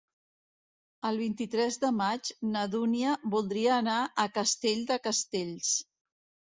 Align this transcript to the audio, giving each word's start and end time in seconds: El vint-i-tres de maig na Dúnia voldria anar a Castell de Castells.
El 1.09 1.19
vint-i-tres 1.23 1.77
de 1.85 1.91
maig 1.99 2.33
na 2.55 2.65
Dúnia 2.77 3.15
voldria 3.37 3.77
anar 3.79 4.01
a 4.05 4.29
Castell 4.41 4.85
de 4.95 5.03
Castells. 5.09 5.75